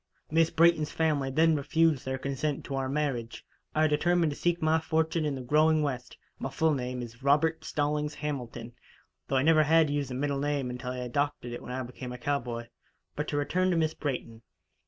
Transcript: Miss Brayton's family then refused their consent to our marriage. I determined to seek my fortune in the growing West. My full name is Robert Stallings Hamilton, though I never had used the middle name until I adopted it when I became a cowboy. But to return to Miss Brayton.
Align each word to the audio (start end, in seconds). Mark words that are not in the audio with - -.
Miss 0.31 0.49
Brayton's 0.49 0.91
family 0.91 1.29
then 1.29 1.55
refused 1.55 2.05
their 2.05 2.17
consent 2.17 2.65
to 2.65 2.73
our 2.73 2.89
marriage. 2.89 3.45
I 3.75 3.85
determined 3.85 4.31
to 4.31 4.35
seek 4.35 4.59
my 4.59 4.79
fortune 4.79 5.25
in 5.25 5.35
the 5.35 5.41
growing 5.43 5.83
West. 5.83 6.17
My 6.39 6.49
full 6.49 6.73
name 6.73 7.03
is 7.03 7.21
Robert 7.21 7.63
Stallings 7.63 8.15
Hamilton, 8.15 8.73
though 9.27 9.35
I 9.35 9.43
never 9.43 9.61
had 9.61 9.91
used 9.91 10.09
the 10.09 10.15
middle 10.15 10.39
name 10.39 10.71
until 10.71 10.89
I 10.91 10.97
adopted 11.01 11.53
it 11.53 11.61
when 11.61 11.71
I 11.71 11.83
became 11.83 12.11
a 12.11 12.17
cowboy. 12.17 12.69
But 13.15 13.27
to 13.27 13.37
return 13.37 13.69
to 13.69 13.77
Miss 13.77 13.93
Brayton. 13.93 14.41